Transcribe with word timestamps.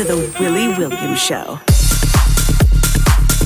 To 0.00 0.06
the 0.06 0.34
Willy 0.40 0.68
Williams 0.68 1.20
Show. 1.20 1.60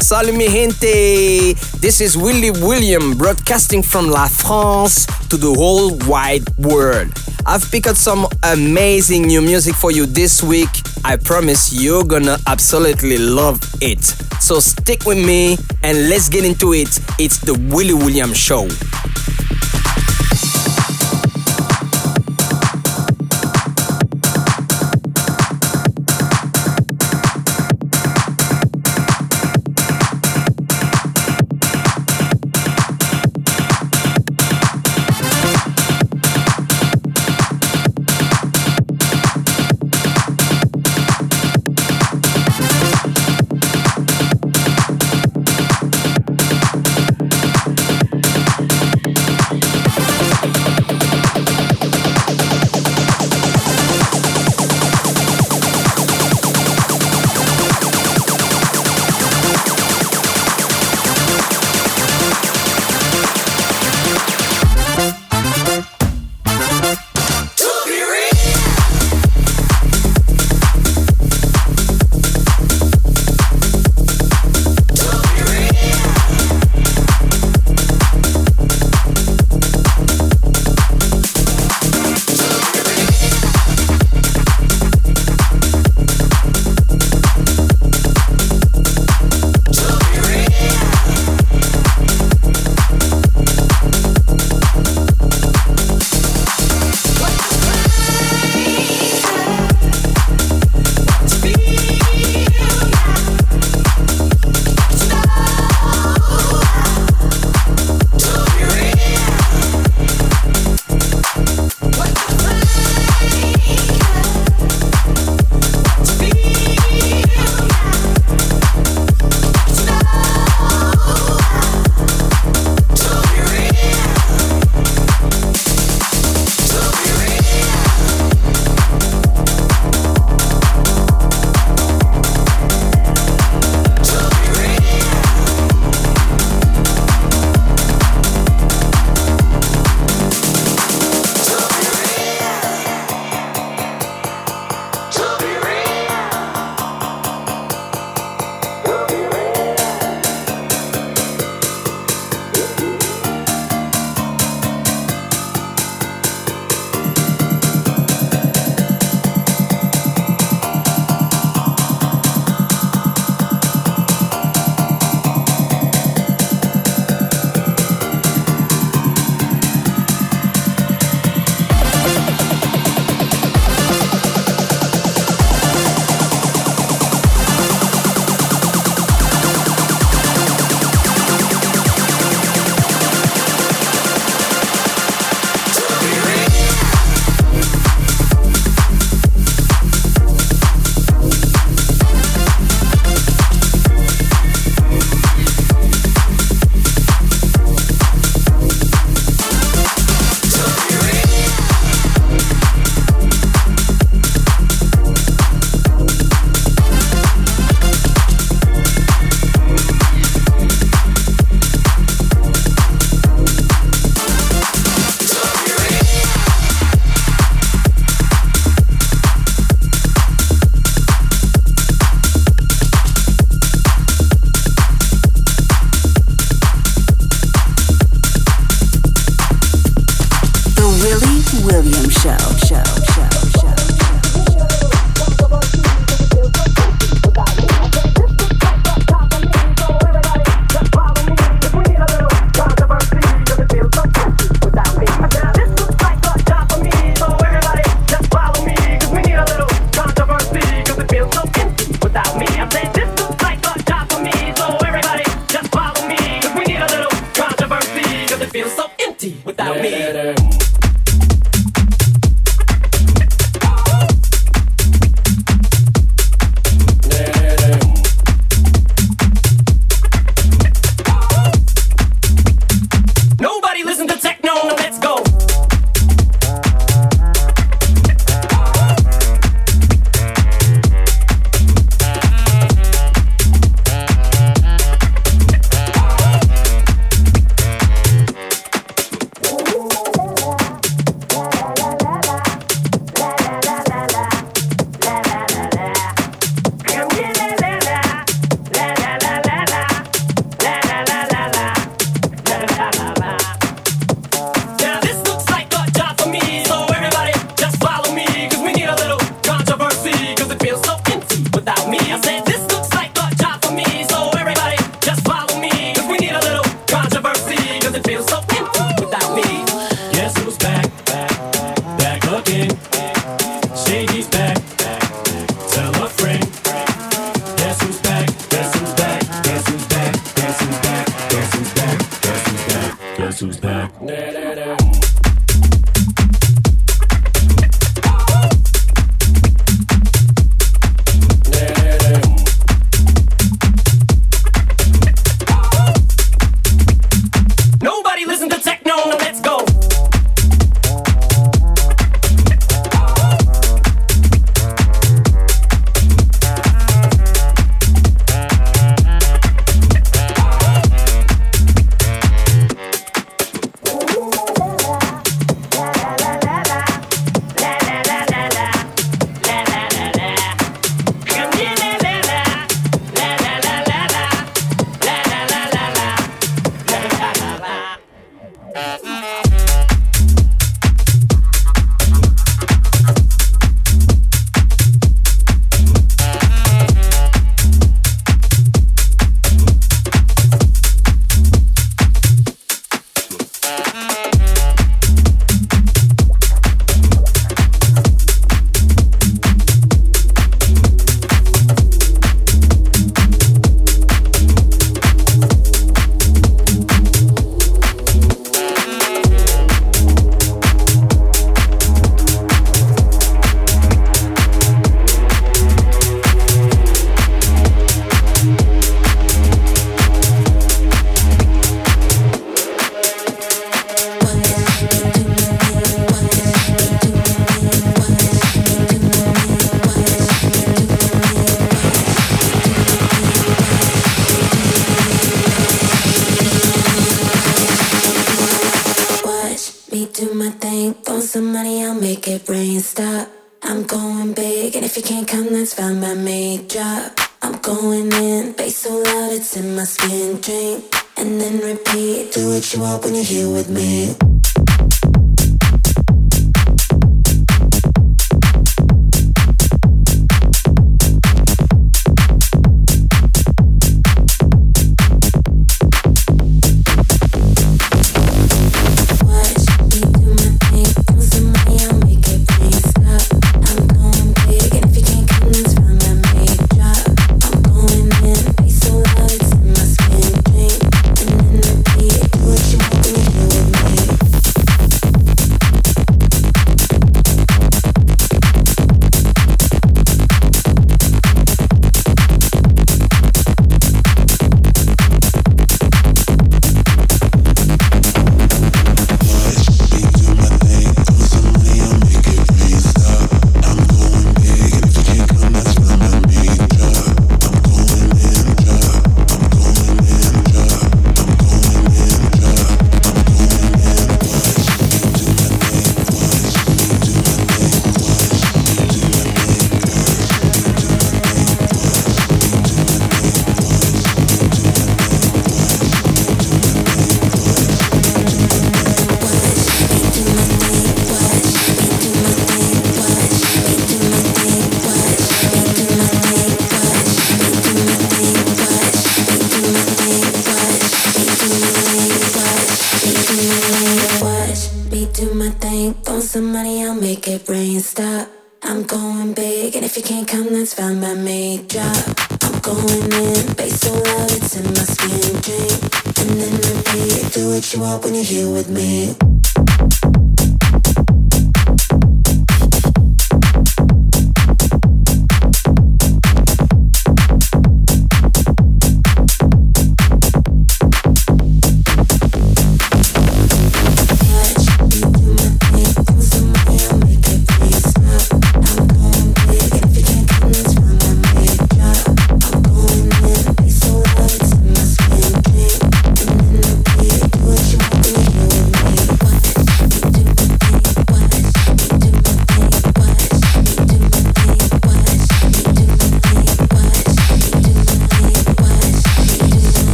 Salut 0.00 0.32
mi 0.34 0.48
gente! 0.48 1.52
This 1.78 2.00
is 2.00 2.16
Willy 2.16 2.50
William 2.50 3.18
broadcasting 3.18 3.82
from 3.82 4.08
La 4.08 4.28
France 4.28 5.04
to 5.28 5.36
the 5.36 5.52
whole 5.52 5.98
wide 6.08 6.48
world. 6.56 7.12
I've 7.44 7.70
picked 7.70 7.94
some 7.98 8.26
amazing 8.44 9.26
new 9.26 9.42
music 9.42 9.74
for 9.74 9.92
you 9.92 10.06
this 10.06 10.42
week. 10.42 10.70
I 11.04 11.16
promise 11.16 11.70
you're 11.70 12.04
gonna 12.04 12.38
absolutely 12.46 13.18
love 13.18 13.60
it. 13.82 14.02
So 14.40 14.58
stick 14.58 15.04
with 15.04 15.18
me 15.18 15.58
and 15.82 16.08
let's 16.08 16.30
get 16.30 16.46
into 16.46 16.72
it. 16.72 16.98
It's 17.18 17.36
the 17.40 17.52
Willy 17.68 17.92
William 17.92 18.32
Show. 18.32 18.68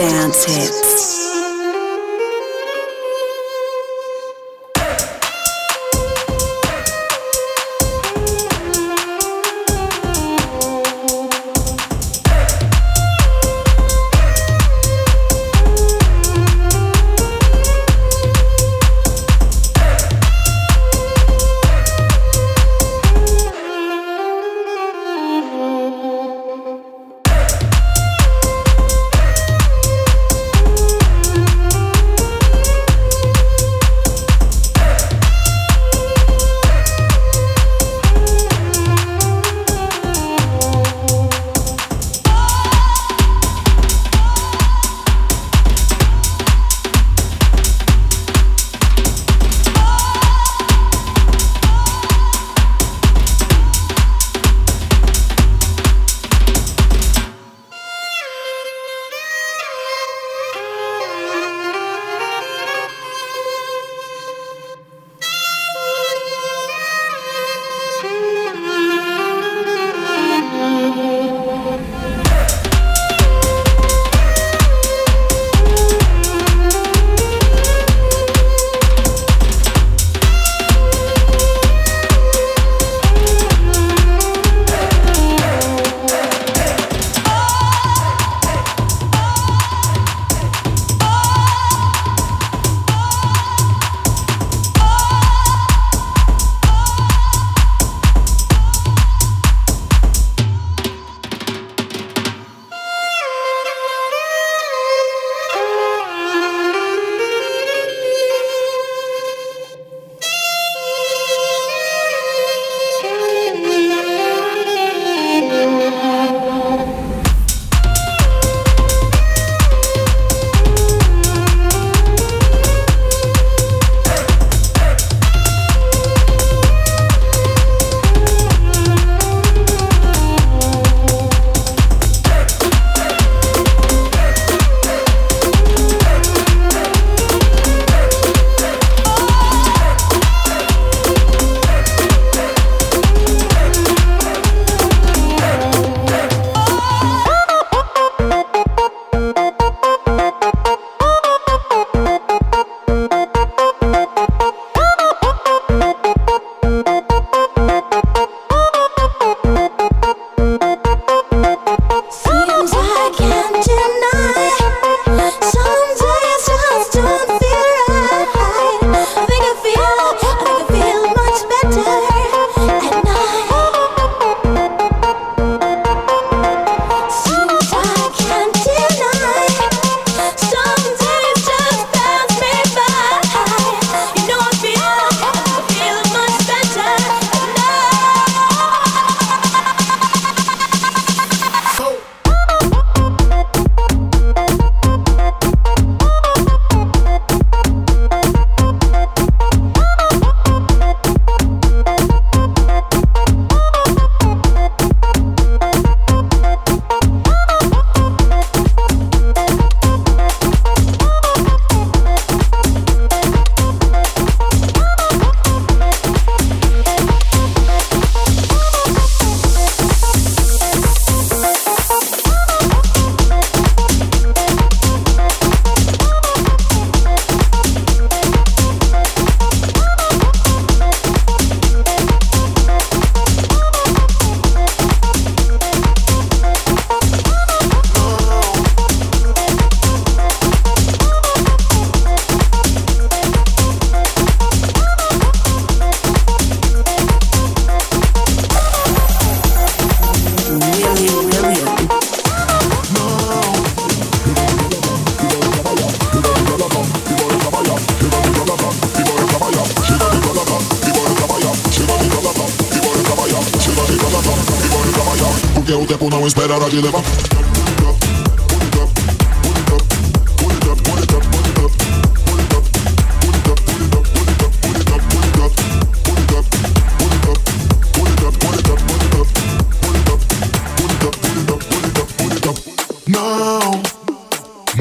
dance 0.00 0.44
hit. 0.46 0.79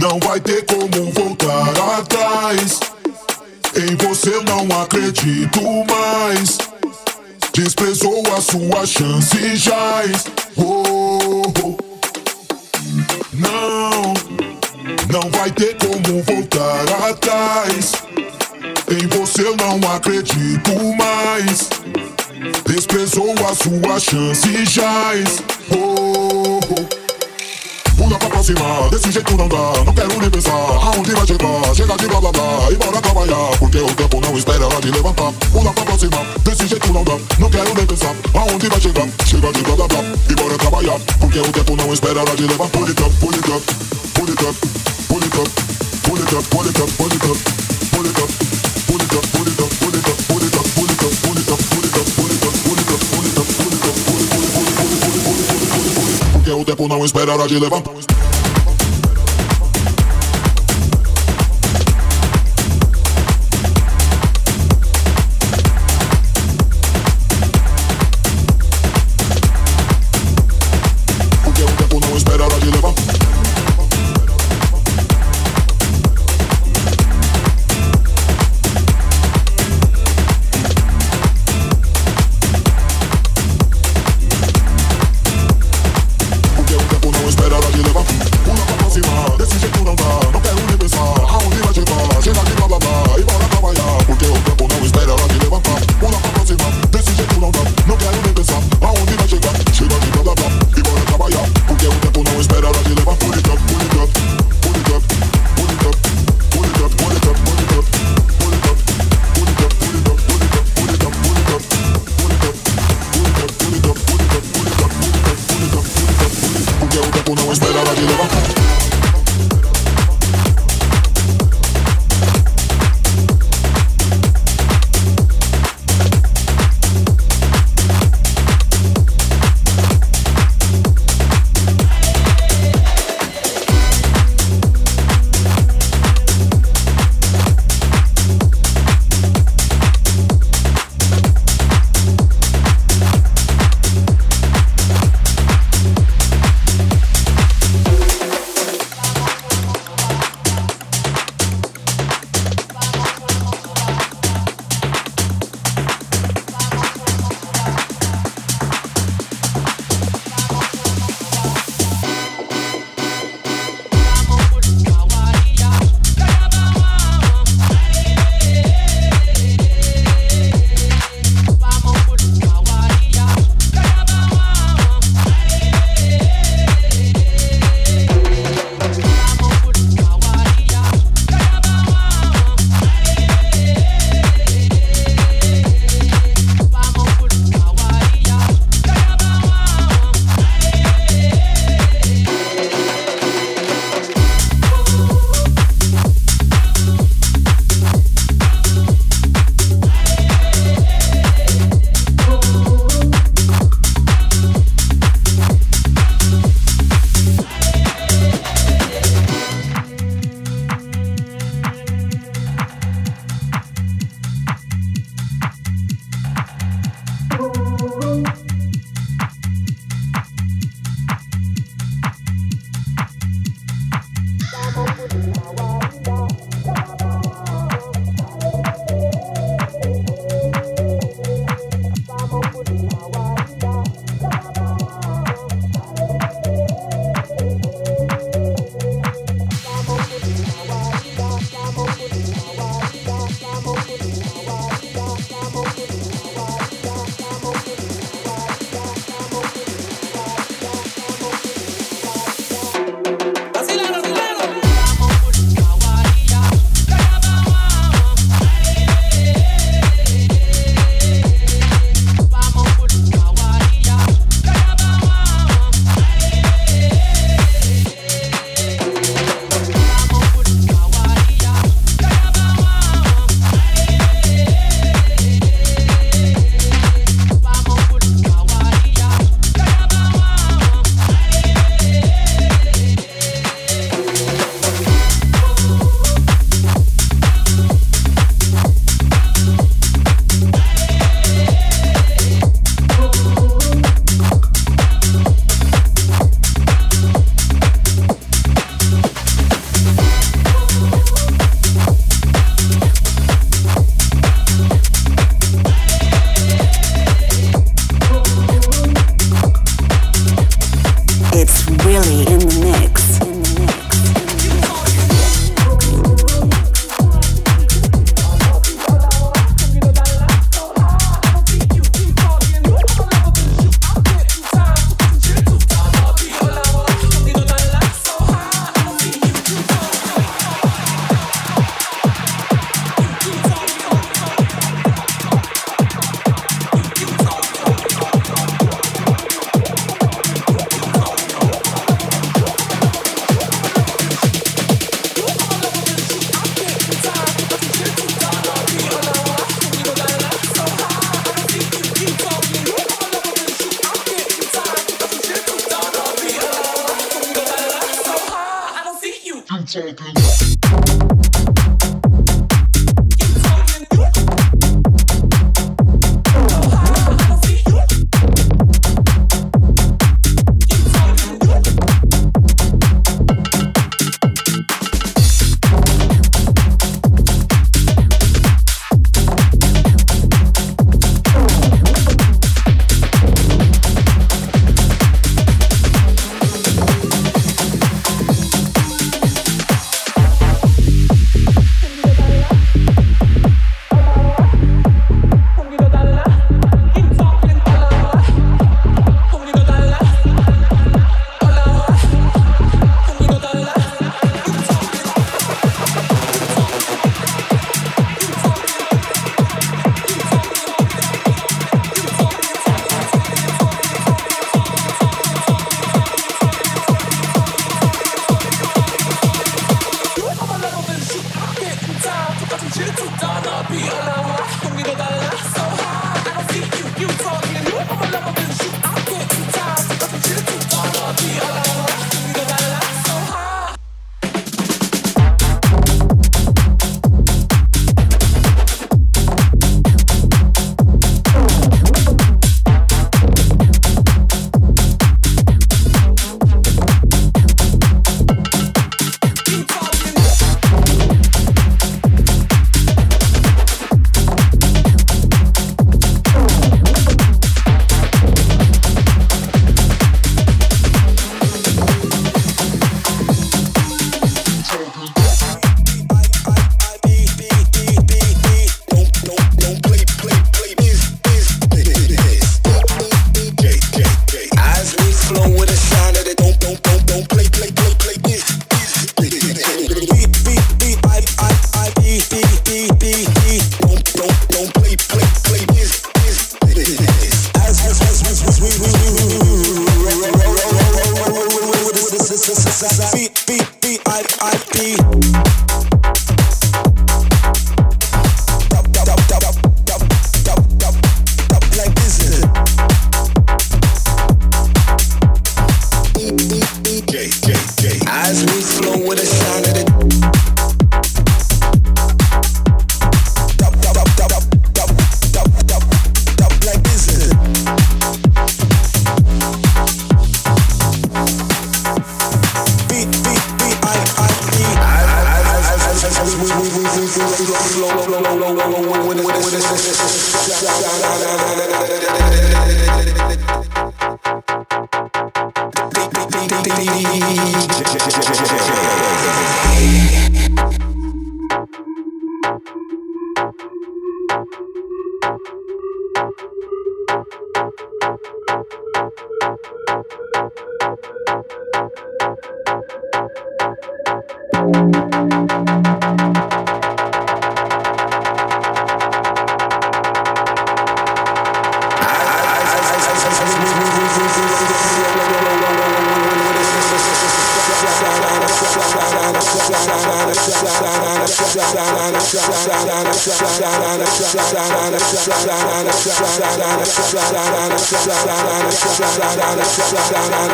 Não 0.02 0.18
vai 0.20 0.40
ter 0.40 0.66
como 0.66 1.12
voltar 1.12 2.00
atrás. 2.00 2.80
Em 3.76 3.96
você 3.98 4.32
não 4.44 4.82
acredito 4.82 5.62
mais. 5.62 6.58
Desprezou 7.54 8.24
a 8.36 8.40
sua 8.40 8.86
chance 8.86 9.38
e 9.38 9.58
jaz. 9.58 10.26
Oh, 10.56 11.42
oh. 11.64 11.78
Não, 13.34 14.14
não 15.12 15.30
vai 15.32 15.52
ter 15.52 15.76
como 15.78 16.24
voltar 16.24 17.10
atrás. 17.10 17.92
Em 18.90 19.08
você 19.08 19.44
não 19.44 19.92
acredito 19.94 20.72
mais. 20.98 21.70
Desprezou 22.66 23.34
a 23.50 23.54
sua 23.54 24.00
chance 24.00 24.48
e 24.48 24.66
jaz. 24.66 25.44
Oh, 25.72 26.60
oh. 26.72 26.99
Pula 28.10 28.20
pra 28.20 28.30
próxima 28.30 28.90
Desse 28.90 29.12
jeito 29.12 29.38
não 29.38 29.48
dá, 29.48 29.84
não 29.86 29.94
quero 29.94 30.20
nem 30.20 30.30
pensar 30.30 30.52
Aonde 30.52 31.12
vai 31.12 31.28
chegar, 31.28 31.76
chega 31.76 31.96
de 31.96 32.08
blá 32.08 32.20
blá 32.20 32.32
blá 32.32 32.72
E 32.72 32.76
bora 32.76 33.02
trabalhar, 33.02 33.58
porque 33.60 33.78
o 33.78 33.94
tempo 33.94 34.22
não 34.22 34.38
espera 34.38 34.64
ela 34.64 34.82
de 34.82 34.92
levantar 34.92 35.32
Pula 35.52 35.72
pra 35.72 35.86
próxima, 35.86 36.18
desse 36.44 36.68
jeito 36.68 36.92
não 36.92 37.04
dá 37.04 37.14
Não 37.38 37.50
quero 37.50 37.74
nem 37.76 37.86
pensar, 37.86 38.16
aonde 38.34 38.68
vai 38.68 38.82
chegar 38.82 39.08
Chega 39.26 39.54
de 39.54 39.62
blá 39.62 39.76
blá 39.76 39.88
blá, 39.88 40.04
e 40.30 40.36
bora 40.36 40.58
trabalhar 40.58 41.00
Porque 41.20 41.40
o 41.40 41.52
tempo 41.52 41.76
não 41.76 41.94
espera 41.94 42.20
ela 42.20 42.36
de 42.36 42.44
levantar 42.44 42.80
Pull 42.80 42.90
it 42.90 43.02
up, 43.02 43.16
pull 43.20 43.34
it 43.34 43.52
up, 43.52 43.64
pull 44.16 44.30
it 44.30 44.44
up 44.44 44.56
Pull 45.08 45.24
it 45.24 45.38
up, 45.38 45.50
pull 46.04 46.18
it 46.18 46.34
up, 46.34 46.50
pull 46.50 46.66
it 46.66 46.82
up, 46.82 46.90
pull 46.98 47.14
it 47.14 47.26
up 47.26 47.38
Pull 47.92 48.06
it 48.06 48.18
up, 48.18 48.30
pull 48.88 49.02
it 49.02 49.14
up, 49.14 49.26
pull 49.32 49.42
it 49.42 49.48
up, 49.48 49.49
o 56.60 56.66
tempo 56.66 56.88
não 56.88 57.06
espera 57.06 57.32
ela 57.32 57.48
de 57.48 57.58
levantar 57.58 57.92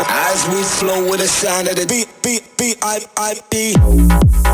As 0.08 0.48
we 0.50 0.62
flow 0.64 1.10
with 1.10 1.20
the 1.20 1.28
sound 1.28 1.68
of 1.68 1.76
the 1.76 1.86
beat, 1.88 2.08
beat, 2.22 2.44
beat, 2.58 2.78
I, 2.84 3.02
I, 3.18 3.36
beat. 3.50 4.45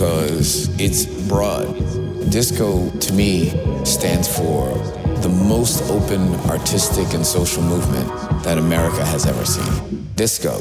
Because 0.00 0.70
it's 0.80 1.04
broad. 1.28 1.76
Disco, 2.30 2.88
to 2.88 3.12
me, 3.12 3.50
stands 3.84 4.34
for 4.34 4.72
the 5.20 5.28
most 5.28 5.82
open 5.90 6.34
artistic 6.48 7.12
and 7.12 7.26
social 7.26 7.62
movement 7.62 8.08
that 8.42 8.56
America 8.56 9.04
has 9.04 9.26
ever 9.26 9.44
seen. 9.44 10.08
Disco. 10.16 10.58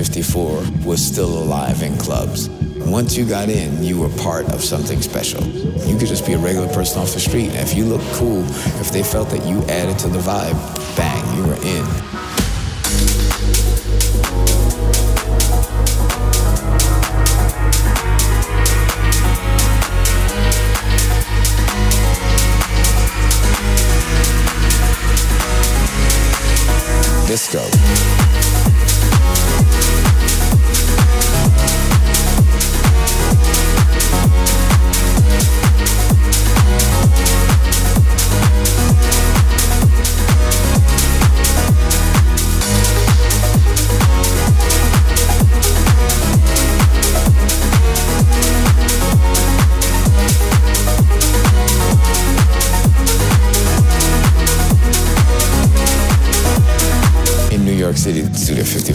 Of 0.00 0.06
54 0.06 0.62
was 0.84 1.04
still 1.04 1.42
alive 1.42 1.82
in 1.82 1.96
clubs. 1.98 2.48
Once 2.86 3.16
you 3.16 3.24
got 3.24 3.48
in, 3.48 3.82
you 3.82 4.00
were 4.00 4.08
part 4.20 4.46
of 4.52 4.62
something 4.62 5.00
special. 5.02 5.42
You 5.42 5.98
could 5.98 6.08
just 6.08 6.26
be 6.26 6.32
a 6.32 6.38
regular 6.38 6.68
person 6.68 7.00
off 7.00 7.12
the 7.12 7.20
street. 7.20 7.50
If 7.52 7.74
you 7.74 7.84
looked 7.84 8.10
cool, 8.14 8.44
if 8.80 8.90
they 8.90 9.02
felt 9.02 9.30
that 9.30 9.44
you 9.46 9.62
added 9.64 9.98
to 10.00 10.08
the 10.08 10.18
vibe, 10.18 10.96
bang, 10.96 11.36
you 11.36 11.46
were 11.46 11.56
in. 11.62 12.19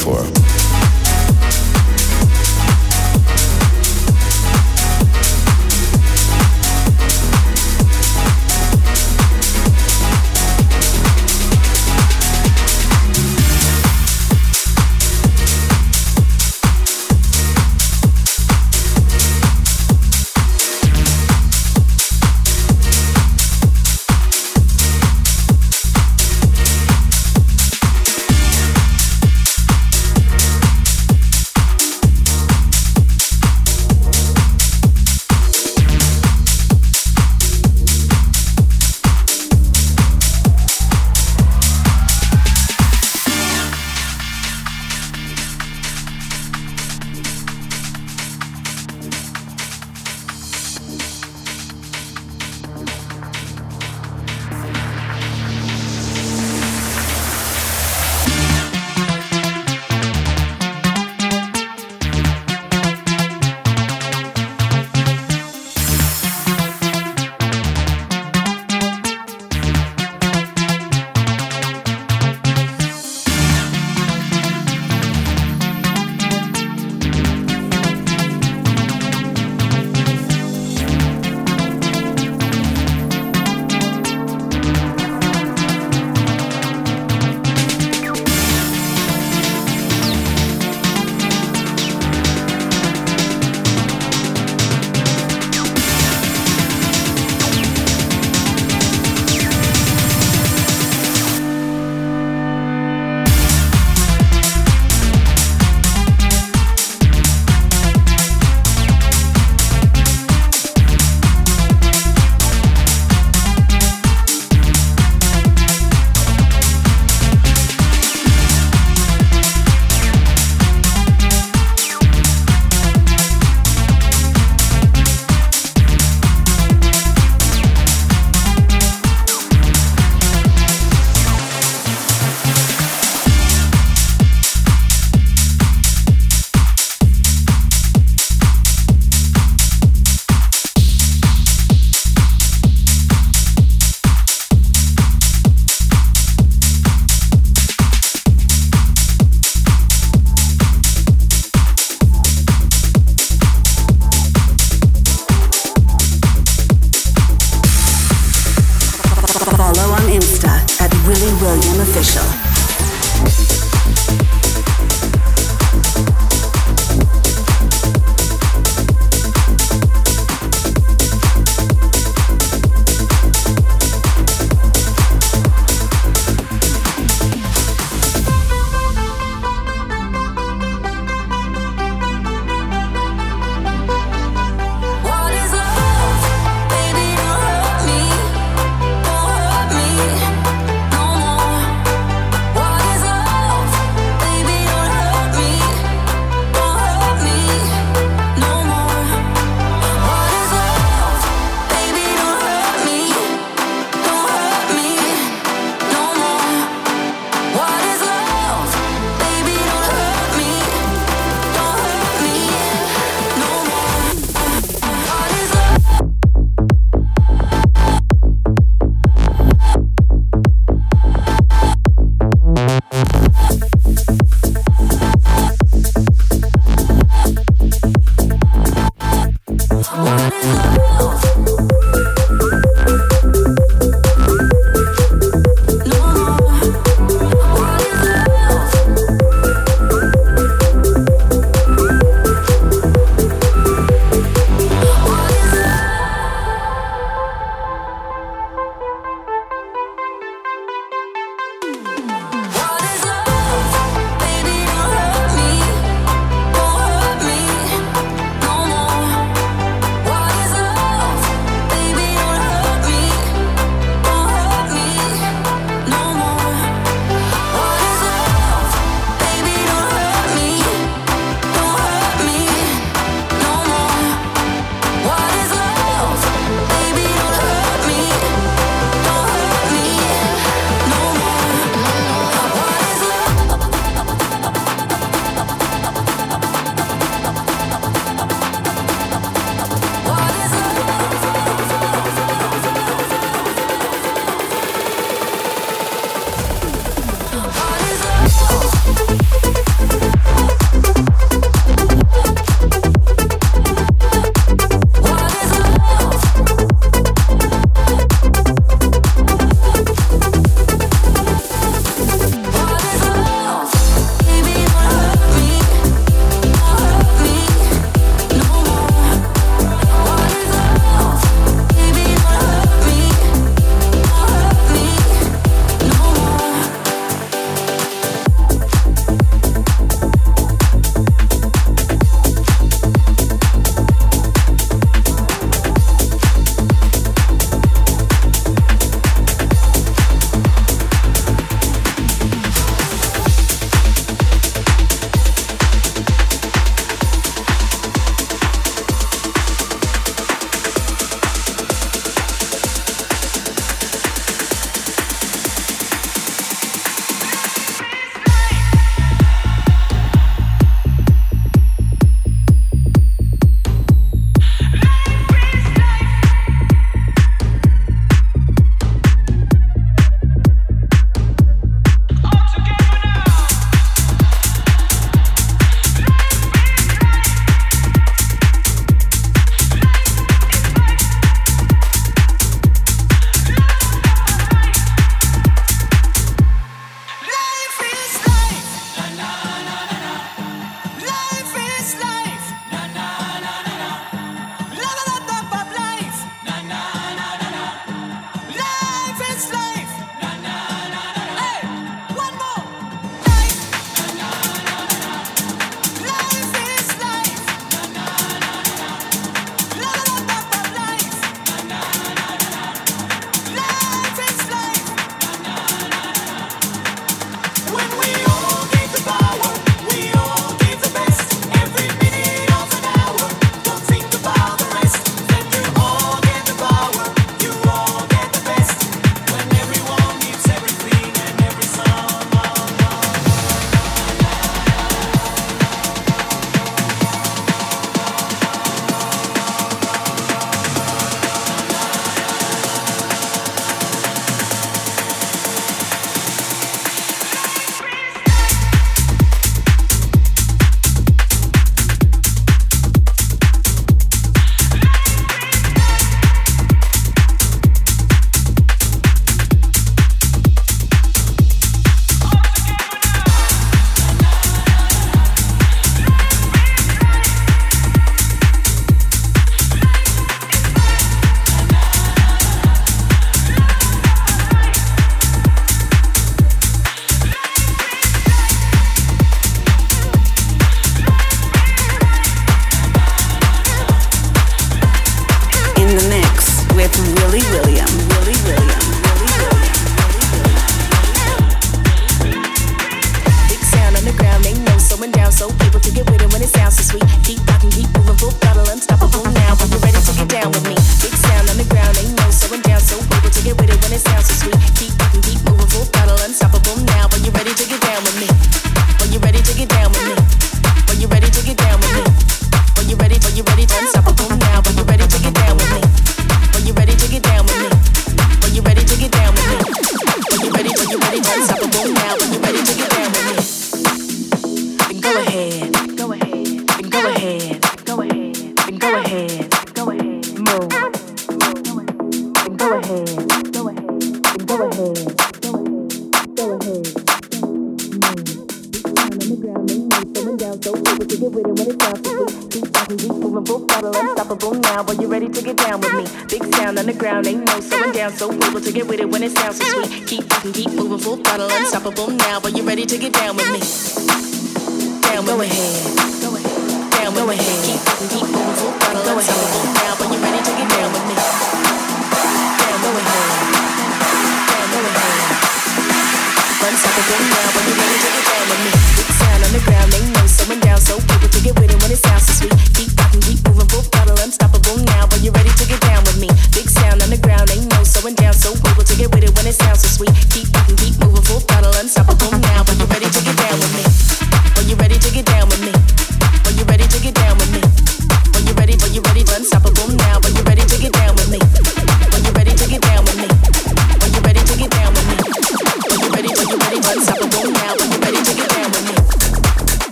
Studio 0.00 0.39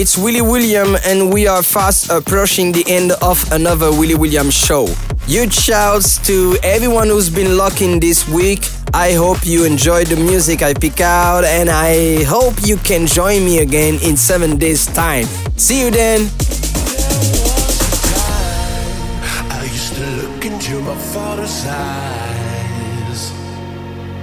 it's 0.00 0.16
Willy 0.16 0.40
William, 0.40 0.96
and 1.04 1.30
we 1.30 1.46
are 1.46 1.62
fast 1.62 2.08
approaching 2.08 2.72
the 2.72 2.82
end 2.88 3.12
of 3.20 3.36
another 3.52 3.90
Willy 3.90 4.14
William 4.14 4.50
show. 4.50 4.86
Huge 5.26 5.52
shouts 5.52 6.16
to 6.26 6.56
everyone 6.62 7.08
who's 7.08 7.28
been 7.28 7.58
locking 7.58 8.00
this 8.00 8.26
week. 8.26 8.64
I 8.94 9.12
hope 9.12 9.44
you 9.44 9.66
enjoyed 9.66 10.06
the 10.06 10.16
music 10.16 10.62
I 10.62 10.72
pick 10.72 11.02
out, 11.02 11.44
and 11.44 11.68
I 11.68 12.24
hope 12.24 12.54
you 12.62 12.78
can 12.78 13.06
join 13.06 13.44
me 13.44 13.58
again 13.58 13.98
in 14.02 14.16
seven 14.16 14.56
days' 14.56 14.86
time. 14.86 15.26
See 15.58 15.84
you 15.84 15.90
then. 15.90 16.30
I 19.52 19.68
used 19.70 19.94
to 19.96 20.06
look 20.22 20.46
into 20.46 20.80
my 20.80 20.96
father's 21.12 21.66
eyes. 21.66 23.32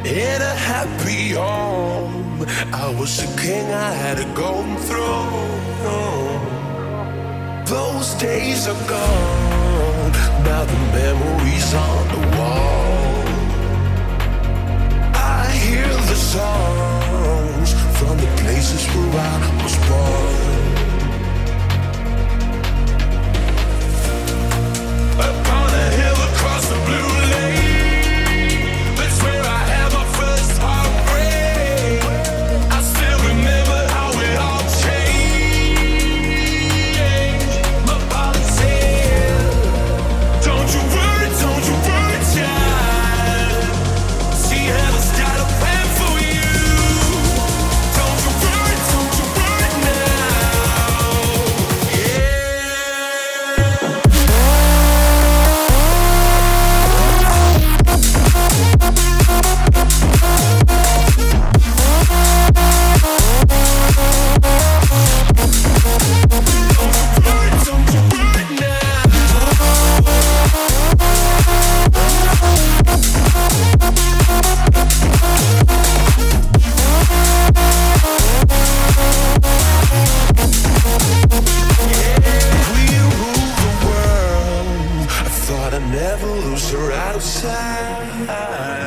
In 0.05 0.41
a 0.41 0.55
happy 0.55 1.33
home, 1.33 2.47
I 2.73 2.95
was 2.99 3.21
a 3.21 3.27
king, 3.39 3.71
I 3.71 3.91
had 3.91 4.17
it 4.17 4.33
going 4.33 4.77
through. 5.87 6.39
Those 7.65 8.13
days 8.15 8.67
are 8.67 8.83
gone, 8.87 10.11
now 10.43 10.63
the 10.73 10.79
memories 10.99 11.73
on 11.73 12.07
the 12.13 12.21
wall. 12.37 13.23
I 15.13 15.49
hear 15.65 15.87
the 16.11 16.19
songs 16.35 17.69
from 17.97 18.15
the 18.23 18.29
places 18.41 18.83
where 18.93 19.21
I 19.31 19.37
was 19.63 19.75
born. 19.87 20.45
Upon 25.29 25.69
a 25.85 25.87
hill 25.99 26.19
across 26.29 26.63
the 26.69 26.79
blue 26.85 27.16
her 86.71 86.91
outside. 86.91 88.86